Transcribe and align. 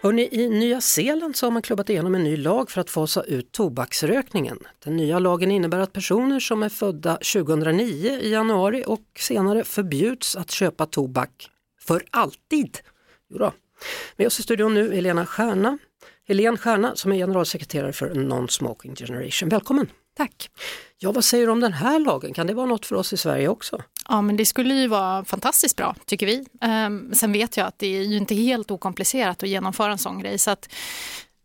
Hörrni, 0.00 0.28
I 0.32 0.48
Nya 0.48 0.80
Zeeland 0.80 1.36
så 1.36 1.46
har 1.46 1.50
man 1.50 1.62
klubbat 1.62 1.90
igenom 1.90 2.14
en 2.14 2.24
ny 2.24 2.36
lag 2.36 2.70
för 2.70 2.80
att 2.80 2.90
fasa 2.90 3.22
ut 3.22 3.52
tobaksrökningen. 3.52 4.58
Den 4.84 4.96
nya 4.96 5.18
lagen 5.18 5.50
innebär 5.50 5.78
att 5.78 5.92
personer 5.92 6.40
som 6.40 6.62
är 6.62 6.68
födda 6.68 7.16
2009 7.16 8.18
i 8.20 8.30
januari 8.30 8.84
och 8.86 9.04
senare 9.18 9.64
förbjuds 9.64 10.36
att 10.36 10.50
köpa 10.50 10.86
tobak 10.86 11.50
för 11.80 12.04
alltid. 12.10 12.78
Jodå. 13.30 13.52
Med 14.16 14.26
oss 14.26 14.40
i 14.40 14.42
studion 14.42 14.74
nu 14.74 14.94
Helena 14.94 15.26
Stjärna, 15.26 15.78
Helene 16.28 16.56
Stjärna 16.56 16.96
som 16.96 17.12
är 17.12 17.16
generalsekreterare 17.16 17.92
för 17.92 18.14
Non-Smoking 18.14 18.94
Generation. 18.96 19.48
Välkommen! 19.48 19.86
Tack. 20.16 20.50
Ja, 20.98 21.12
vad 21.12 21.24
säger 21.24 21.46
du 21.46 21.52
om 21.52 21.60
den 21.60 21.72
här 21.72 21.98
lagen? 21.98 22.34
Kan 22.34 22.46
det 22.46 22.54
vara 22.54 22.66
något 22.66 22.86
för 22.86 22.96
oss 22.96 23.12
i 23.12 23.16
Sverige 23.16 23.48
också? 23.48 23.82
Ja, 24.08 24.22
men 24.22 24.36
det 24.36 24.46
skulle 24.46 24.74
ju 24.74 24.86
vara 24.86 25.24
fantastiskt 25.24 25.76
bra, 25.76 25.94
tycker 26.06 26.26
vi. 26.26 26.46
Um, 26.60 27.14
sen 27.14 27.32
vet 27.32 27.56
jag 27.56 27.66
att 27.66 27.78
det 27.78 27.86
är 27.86 28.02
ju 28.02 28.16
inte 28.16 28.34
helt 28.34 28.70
okomplicerat 28.70 29.42
att 29.42 29.48
genomföra 29.48 29.92
en 29.92 29.98
sån 29.98 30.18
grej. 30.18 30.38
Så 30.38 30.50
att, 30.50 30.68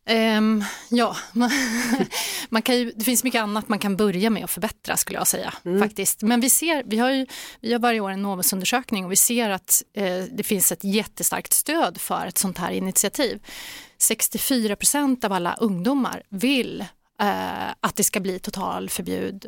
um, 0.10 0.64
ja, 0.90 1.16
man 2.50 2.62
kan 2.62 2.78
ju, 2.78 2.92
det 2.96 3.04
finns 3.06 3.24
mycket 3.24 3.42
annat 3.42 3.70
man 3.70 3.80
kan 3.80 3.98
börja 3.98 4.30
med 4.30 4.44
att 4.44 4.52
förbättra 4.52 4.98
skulle 4.98 5.20
jag 5.20 5.28
säga. 5.28 5.54
Mm. 5.66 5.82
faktiskt. 5.82 6.22
Men 6.22 6.42
vi 6.42 6.50
ser, 6.50 6.84
vi 6.86 6.98
har 6.98 7.12
ju 7.12 7.26
vi 7.62 7.72
har 7.72 7.80
varje 7.80 8.00
år 8.00 8.10
en 8.10 8.22
Novusundersökning 8.22 9.06
och 9.06 9.12
vi 9.12 9.16
ser 9.16 9.50
att 9.50 9.84
eh, 9.94 10.24
det 10.32 10.44
finns 10.44 10.72
ett 10.72 10.84
jättestarkt 10.84 11.54
stöd 11.54 12.02
för 12.02 12.28
ett 12.28 12.38
sånt 12.38 12.58
här 12.58 12.72
initiativ. 12.72 13.40
64 13.98 14.76
procent 14.76 15.24
av 15.24 15.34
alla 15.34 15.54
ungdomar 15.54 16.24
vill 16.30 16.82
eh, 17.22 17.70
att 17.80 17.96
det 17.96 18.04
ska 18.04 18.20
bli 18.20 18.40
totalförbud 18.40 19.46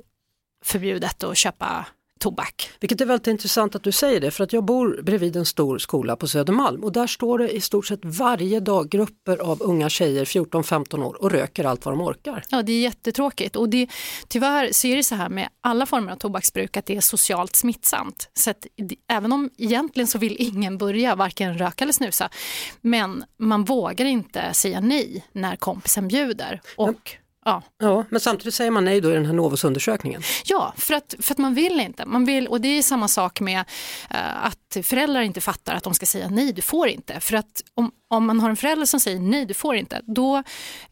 förbjudet 0.65 1.23
att 1.23 1.37
köpa 1.37 1.85
tobak. 2.19 2.69
Vilket 2.79 3.01
är 3.01 3.05
väldigt 3.05 3.27
intressant 3.27 3.75
att 3.75 3.83
du 3.83 3.91
säger 3.91 4.21
det 4.21 4.31
för 4.31 4.43
att 4.43 4.53
jag 4.53 4.65
bor 4.65 5.01
bredvid 5.03 5.35
en 5.35 5.45
stor 5.45 5.77
skola 5.77 6.15
på 6.15 6.27
Södermalm 6.27 6.83
och 6.83 6.91
där 6.91 7.07
står 7.07 7.39
det 7.39 7.49
i 7.49 7.61
stort 7.61 7.87
sett 7.87 7.99
varje 8.03 8.59
dag 8.59 8.89
grupper 8.89 9.37
av 9.37 9.61
unga 9.61 9.89
tjejer 9.89 10.25
14-15 10.25 11.03
år 11.03 11.21
och 11.21 11.31
röker 11.31 11.63
allt 11.63 11.85
vad 11.85 11.93
de 11.93 12.01
orkar. 12.01 12.43
Ja 12.49 12.61
det 12.61 12.71
är 12.71 12.81
jättetråkigt 12.81 13.55
och 13.55 13.69
det, 13.69 13.87
tyvärr 14.27 14.69
så 14.71 14.87
är 14.87 14.95
det 14.95 15.03
så 15.03 15.15
här 15.15 15.29
med 15.29 15.49
alla 15.61 15.85
former 15.85 16.11
av 16.11 16.15
tobaksbruk 16.15 16.77
att 16.77 16.85
det 16.85 16.95
är 16.95 17.01
socialt 17.01 17.55
smittsamt. 17.55 18.29
Så 18.33 18.49
att, 18.49 18.67
även 19.09 19.31
om 19.31 19.49
egentligen 19.57 20.07
så 20.07 20.17
vill 20.17 20.35
ingen 20.39 20.77
börja 20.77 21.15
varken 21.15 21.57
röka 21.57 21.83
eller 21.83 21.93
snusa 21.93 22.29
men 22.81 23.23
man 23.37 23.63
vågar 23.63 24.05
inte 24.05 24.53
säga 24.53 24.79
nej 24.79 25.25
när 25.31 25.55
kompisen 25.55 26.07
bjuder. 26.07 26.61
Och, 26.77 26.87
men 26.87 27.01
Ja. 27.45 27.61
ja, 27.77 28.05
men 28.09 28.19
samtidigt 28.19 28.53
säger 28.53 28.71
man 28.71 28.85
nej 28.85 29.01
då 29.01 29.11
i 29.11 29.13
den 29.13 29.25
här 29.25 29.33
Novusundersökningen. 29.33 30.21
Ja, 30.45 30.73
för 30.77 30.93
att, 30.93 31.15
för 31.19 31.33
att 31.33 31.37
man 31.37 31.53
vill 31.53 31.79
inte. 31.79 32.05
Man 32.05 32.25
vill, 32.25 32.47
och 32.47 32.61
det 32.61 32.67
är 32.67 32.81
samma 32.81 33.07
sak 33.07 33.39
med 33.39 33.59
uh, 33.59 34.45
att 34.45 34.77
föräldrar 34.83 35.21
inte 35.21 35.41
fattar 35.41 35.75
att 35.75 35.83
de 35.83 35.93
ska 35.93 36.05
säga 36.05 36.29
nej, 36.29 36.53
du 36.53 36.61
får 36.61 36.87
inte. 36.87 37.19
För 37.19 37.35
att 37.35 37.63
om, 37.73 37.91
om 38.15 38.25
man 38.25 38.39
har 38.39 38.49
en 38.49 38.55
förälder 38.55 38.85
som 38.85 38.99
säger 38.99 39.19
nej, 39.19 39.45
du 39.45 39.53
får 39.53 39.75
inte, 39.75 40.01
då, 40.05 40.43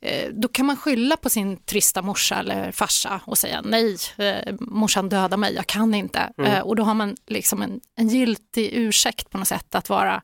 eh, 0.02 0.29
då 0.33 0.47
kan 0.47 0.66
man 0.66 0.77
skylla 0.77 1.17
på 1.17 1.29
sin 1.29 1.57
trista 1.57 2.02
morsa 2.02 2.39
eller 2.39 2.71
farsa 2.71 3.21
och 3.25 3.38
säga 3.38 3.61
nej, 3.61 3.97
eh, 4.17 4.53
morsan 4.59 5.09
dödar 5.09 5.38
mig, 5.38 5.53
jag 5.55 5.67
kan 5.67 5.94
inte. 5.94 6.19
Mm. 6.38 6.51
Eh, 6.51 6.59
och 6.59 6.75
då 6.75 6.83
har 6.83 6.94
man 6.94 7.16
liksom 7.27 7.61
en, 7.61 7.79
en 7.95 8.07
giltig 8.07 8.69
ursäkt 8.73 9.29
på 9.29 9.38
något 9.38 9.47
sätt 9.47 9.75
att 9.75 9.89
vara 9.89 10.22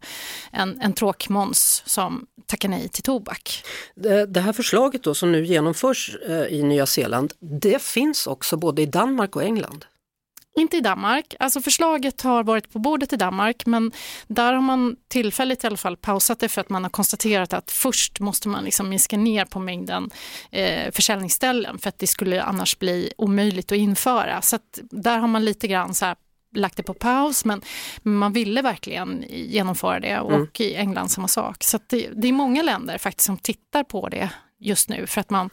en, 0.51 0.81
en 0.81 0.93
tråkmåns 0.93 1.83
som 1.85 2.25
tackar 2.45 2.69
nej 2.69 2.89
till 2.89 3.03
tobak. 3.03 3.63
Det, 3.95 4.25
det 4.25 4.41
här 4.41 4.53
förslaget 4.53 5.03
då 5.03 5.15
som 5.15 5.31
nu 5.31 5.45
genomförs 5.45 6.15
i 6.49 6.63
Nya 6.63 6.85
Zeeland, 6.85 7.33
det 7.39 7.81
finns 7.81 8.27
också 8.27 8.57
både 8.57 8.81
i 8.81 8.85
Danmark 8.85 9.35
och 9.35 9.43
England. 9.43 9.85
Inte 10.57 10.77
i 10.77 10.81
Danmark. 10.81 11.35
Alltså 11.39 11.61
förslaget 11.61 12.21
har 12.21 12.43
varit 12.43 12.73
på 12.73 12.79
bordet 12.79 13.13
i 13.13 13.15
Danmark 13.15 13.65
men 13.65 13.91
där 14.27 14.53
har 14.53 14.61
man 14.61 14.95
tillfälligt 15.07 15.63
i 15.63 15.67
alla 15.67 15.77
fall 15.77 15.97
pausat 15.97 16.39
det 16.39 16.49
för 16.49 16.61
att 16.61 16.69
man 16.69 16.83
har 16.83 16.89
konstaterat 16.89 17.53
att 17.53 17.71
först 17.71 18.19
måste 18.19 18.49
man 18.49 18.63
liksom 18.63 18.89
minska 18.89 19.17
ner 19.17 19.45
på 19.45 19.59
mängden 19.59 20.09
eh, 20.51 20.91
försäljningsställen 20.91 21.77
för 21.77 21.89
att 21.89 21.99
det 21.99 22.07
skulle 22.07 22.43
annars 22.43 22.79
bli 22.79 23.13
omöjligt 23.17 23.71
att 23.71 23.77
införa. 23.77 24.41
Så 24.41 24.55
att 24.55 24.79
där 24.91 25.17
har 25.17 25.27
man 25.27 25.45
lite 25.45 25.67
grann 25.67 25.93
så 25.93 26.05
här 26.05 26.15
lagt 26.55 26.77
det 26.77 26.83
på 26.83 26.93
paus 26.93 27.45
men 27.45 27.61
man 28.03 28.33
ville 28.33 28.61
verkligen 28.61 29.25
genomföra 29.29 29.99
det 29.99 30.19
och 30.19 30.33
mm. 30.33 30.47
i 30.59 30.75
England 30.75 31.09
samma 31.09 31.27
sak. 31.27 31.63
Så 31.63 31.79
det, 31.87 32.09
det, 32.13 32.27
är 32.27 32.33
många 32.33 32.63
länder 32.63 32.97
faktiskt 32.97 33.25
som 33.25 33.37
tittar 33.37 33.83
på 33.83 34.09
det 34.09 34.29
just 34.59 34.89
nu 34.89 35.07
för 35.07 35.21
att 35.21 35.29
man, 35.29 35.49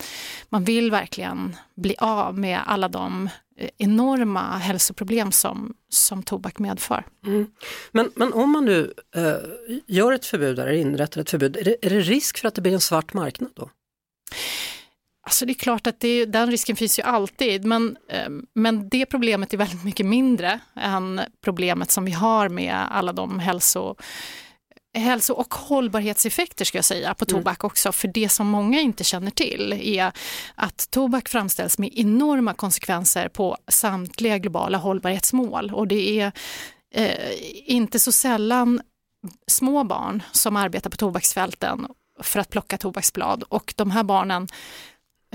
man 0.48 0.64
vill 0.64 0.90
verkligen 0.90 1.56
bli 1.74 1.94
av 1.98 2.38
med 2.38 2.60
alla 2.66 2.88
de 2.88 3.28
eh, 3.58 3.68
enorma 3.78 4.58
hälsoproblem 4.58 5.32
som, 5.32 5.74
som 5.88 6.22
tobak 6.22 6.58
medför. 6.58 7.04
Mm. 7.26 7.46
Men, 7.92 8.10
men 8.14 8.32
om 8.32 8.50
man 8.50 8.64
nu 8.64 8.92
eh, 9.16 9.36
gör 9.86 10.12
ett 10.12 10.26
förbud 10.26 10.58
eller 10.58 10.72
inrättar 10.72 11.20
ett 11.20 11.30
förbud, 11.30 11.56
är 11.56 11.64
det, 11.64 11.76
är 11.86 11.90
det 11.90 12.00
risk 12.00 12.38
för 12.38 12.48
att 12.48 12.54
det 12.54 12.60
blir 12.60 12.72
en 12.72 12.80
svart 12.80 13.12
marknad 13.12 13.50
då? 13.54 13.70
Alltså 15.26 15.46
det 15.46 15.52
är 15.52 15.54
klart 15.54 15.86
att 15.86 16.00
det, 16.00 16.24
den 16.24 16.50
risken 16.50 16.76
finns 16.76 16.98
ju 16.98 17.02
alltid 17.02 17.64
men, 17.64 17.96
eh, 18.08 18.28
men 18.54 18.88
det 18.88 19.06
problemet 19.06 19.54
är 19.54 19.58
väldigt 19.58 19.84
mycket 19.84 20.06
mindre 20.06 20.60
än 20.76 21.20
problemet 21.44 21.90
som 21.90 22.04
vi 22.04 22.12
har 22.12 22.48
med 22.48 22.86
alla 22.90 23.12
de 23.12 23.38
hälso 23.38 23.96
hälso 25.00 25.32
och 25.32 25.54
hållbarhetseffekter 25.54 26.64
ska 26.64 26.78
jag 26.78 26.84
säga 26.84 27.14
på 27.14 27.24
mm. 27.28 27.38
tobak 27.42 27.64
också. 27.64 27.92
För 27.92 28.08
det 28.08 28.28
som 28.28 28.46
många 28.46 28.80
inte 28.80 29.04
känner 29.04 29.30
till 29.30 29.72
är 29.72 30.12
att 30.54 30.90
tobak 30.90 31.28
framställs 31.28 31.78
med 31.78 31.90
enorma 31.94 32.54
konsekvenser 32.54 33.28
på 33.28 33.56
samtliga 33.68 34.38
globala 34.38 34.78
hållbarhetsmål 34.78 35.70
och 35.74 35.88
det 35.88 36.20
är 36.20 36.32
eh, 36.94 37.34
inte 37.66 38.00
så 38.00 38.12
sällan 38.12 38.80
små 39.46 39.84
barn 39.84 40.22
som 40.32 40.56
arbetar 40.56 40.90
på 40.90 40.96
tobaksfälten 40.96 41.86
för 42.22 42.40
att 42.40 42.50
plocka 42.50 42.78
tobaksblad 42.78 43.44
och 43.48 43.74
de 43.76 43.90
här 43.90 44.02
barnen 44.02 44.48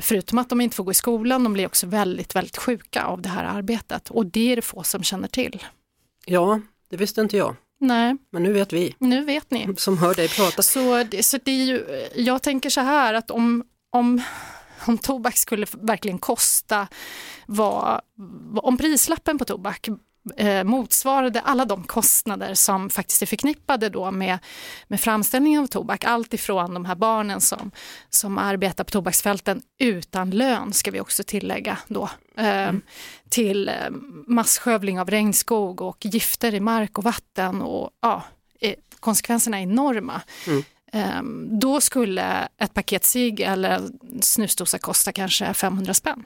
Förutom 0.01 0.38
att 0.38 0.50
de 0.50 0.61
inte 0.61 0.75
får 0.75 0.83
gå 0.83 0.91
i 0.91 0.94
skolan, 0.94 1.44
de 1.44 1.53
blir 1.53 1.66
också 1.66 1.88
väldigt, 1.88 2.35
väldigt 2.35 2.57
sjuka 2.57 3.03
av 3.03 3.21
det 3.21 3.29
här 3.29 3.44
arbetet 3.44 4.09
och 4.09 4.25
det 4.25 4.51
är 4.51 4.55
det 4.55 4.61
få 4.61 4.83
som 4.83 5.03
känner 5.03 5.27
till. 5.27 5.63
Ja, 6.25 6.61
det 6.89 6.97
visste 6.97 7.21
inte 7.21 7.38
jag. 7.38 7.55
Nej. 7.81 8.18
Men 8.31 8.44
nu 8.44 8.53
vet 8.53 8.74
vi. 8.74 8.96
Nu 9.00 9.25
vet 9.25 9.52
ni. 9.52 9.68
Som 9.78 9.97
hör 9.97 10.14
dig 10.14 10.30
prata. 10.30 10.62
Så, 10.62 11.03
det, 11.03 11.24
så 11.24 11.38
det 11.44 11.52
är 11.52 11.66
ju, 11.66 12.08
jag 12.16 12.42
tänker 12.42 12.69
så 12.69 12.81
här 12.81 13.14
att 13.14 13.31
om, 13.31 13.64
om, 13.90 14.22
om 14.88 14.97
tobak 14.97 15.38
skulle 15.38 15.66
verkligen 15.74 16.19
kosta 16.19 16.88
vad, 17.46 18.02
om 18.56 18.78
prislappen 18.78 19.38
på 19.38 19.46
tobak 19.46 19.90
eh, 20.37 20.63
motsvarade 20.63 21.41
alla 21.41 21.65
de 21.65 21.83
kostnader 21.83 22.53
som 22.53 22.89
faktiskt 22.89 23.21
är 23.21 23.25
förknippade 23.25 23.89
då 23.89 24.11
med, 24.11 24.39
med 24.87 24.99
framställningen 24.99 25.63
av 25.63 25.67
tobak. 25.67 26.03
Allt 26.03 26.33
ifrån 26.33 26.73
de 26.73 26.85
här 26.85 26.95
barnen 26.95 27.41
som, 27.41 27.71
som 28.09 28.37
arbetar 28.37 28.83
på 28.83 28.91
tobaksfälten 28.91 29.61
utan 29.79 30.31
lön 30.31 30.73
ska 30.73 30.91
vi 30.91 30.99
också 30.99 31.23
tillägga 31.23 31.77
då. 31.87 32.09
Eh, 32.37 32.45
mm. 32.45 32.81
Till 33.29 33.69
eh, 33.69 33.75
masskövling 34.27 34.99
av 34.99 35.09
regnskog 35.09 35.81
och 35.81 36.05
gifter 36.05 36.53
i 36.53 36.59
mark 36.59 36.97
och 36.97 37.03
vatten 37.03 37.61
och 37.61 37.89
ja, 38.01 38.23
eh, 38.61 38.75
konsekvenserna 38.99 39.57
är 39.57 39.63
enorma. 39.63 40.21
Mm. 40.47 40.63
Um, 40.93 41.59
då 41.59 41.81
skulle 41.81 42.47
ett 42.57 42.73
paket 42.73 43.05
cigg 43.05 43.39
eller 43.39 43.81
snusdosa 44.21 44.79
kosta 44.79 45.12
kanske 45.12 45.53
500 45.53 45.94
spänn. 45.94 46.24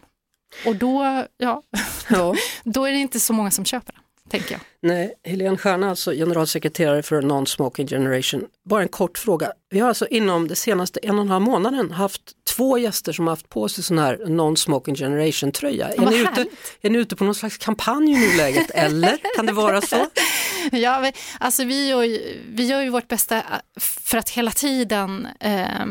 Och 0.65 0.75
då, 0.75 1.25
ja, 1.37 1.61
ja. 2.09 2.35
då 2.63 2.85
är 2.85 2.91
det 2.91 2.97
inte 2.97 3.19
så 3.19 3.33
många 3.33 3.51
som 3.51 3.65
köper 3.65 3.93
den. 3.93 4.01
Tänker 4.29 4.51
jag. 4.51 4.61
Nej, 4.81 5.13
Helene 5.23 5.57
Stjärna, 5.57 5.89
alltså 5.89 6.11
generalsekreterare 6.11 7.03
för 7.03 7.21
Non-Smoking 7.21 7.87
Generation. 7.87 8.45
Bara 8.69 8.81
en 8.81 8.87
kort 8.87 9.17
fråga. 9.17 9.51
Vi 9.69 9.79
har 9.79 9.87
alltså 9.87 10.07
inom 10.07 10.47
det 10.47 10.55
senaste 10.55 10.99
en 11.03 11.15
och 11.15 11.21
en 11.21 11.29
halv 11.29 11.45
månaden 11.45 11.91
haft 11.91 12.21
två 12.55 12.77
gäster 12.77 13.13
som 13.13 13.27
har 13.27 13.31
haft 13.31 13.49
på 13.49 13.69
sig 13.69 13.83
sån 13.83 13.97
här 13.97 14.17
Non-Smoking 14.25 14.95
Generation 14.95 15.51
tröja. 15.51 15.89
Är 15.89 16.05
ni, 16.05 16.19
ute, 16.19 16.45
är 16.81 16.89
ni 16.89 16.97
ute 16.97 17.15
på 17.15 17.23
någon 17.23 17.35
slags 17.35 17.57
kampanj 17.57 18.11
i 18.11 18.17
nuläget 18.17 18.71
eller 18.73 19.17
kan 19.35 19.45
det 19.45 19.53
vara 19.53 19.81
så? 19.81 20.07
Ja, 20.71 21.11
alltså 21.39 21.63
vi 21.63 21.89
gör, 21.89 22.03
ju, 22.03 22.41
vi 22.49 22.65
gör 22.67 22.81
ju 22.81 22.89
vårt 22.89 23.07
bästa 23.07 23.43
för 23.79 24.17
att 24.17 24.29
hela 24.29 24.51
tiden 24.51 25.27
eh, 25.39 25.85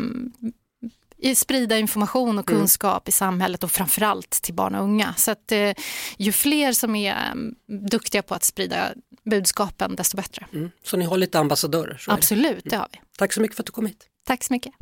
sprida 1.34 1.78
information 1.78 2.38
och 2.38 2.50
mm. 2.50 2.60
kunskap 2.60 3.02
mm. 3.02 3.08
i 3.08 3.12
samhället 3.12 3.64
och 3.64 3.70
framförallt 3.70 4.30
till 4.30 4.54
barn 4.54 4.74
och 4.74 4.84
unga. 4.84 5.14
Så 5.16 5.30
att 5.30 5.52
eh, 5.52 5.72
ju 6.16 6.32
fler 6.32 6.72
som 6.72 6.96
är 6.96 7.30
mm, 7.32 7.54
duktiga 7.90 8.22
på 8.22 8.34
att 8.34 8.44
sprida 8.44 8.92
budskapen 9.24 9.96
desto 9.96 10.16
bättre. 10.16 10.46
Mm. 10.52 10.70
Så 10.84 10.96
ni 10.96 11.04
har 11.04 11.16
lite 11.16 11.38
ambassadörer? 11.38 12.04
Absolut, 12.06 12.64
det. 12.64 12.70
det 12.70 12.76
har 12.76 12.88
vi. 12.92 13.00
Tack 13.18 13.32
så 13.32 13.40
mycket 13.40 13.56
för 13.56 13.62
att 13.62 13.66
du 13.66 13.72
kom 13.72 13.86
hit. 13.86 14.06
Tack 14.26 14.44
så 14.44 14.52
mycket. 14.52 14.72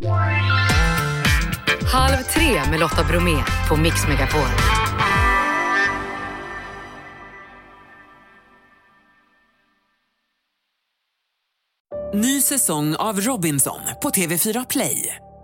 Halv 1.92 2.22
tre 2.22 2.70
med 2.70 2.80
Lotta 2.80 3.04
Bromé 3.04 3.36
på 3.68 3.76
Mix 3.76 4.08
Megapol. 4.08 4.48
Ny 12.14 12.40
säsong 12.40 12.94
av 12.96 13.20
Robinson 13.20 13.80
på 14.02 14.10
TV4 14.10 14.66
Play. 14.68 15.16